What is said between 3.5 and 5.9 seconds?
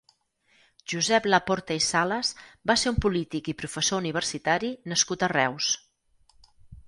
i professor universitari nascut a Reus.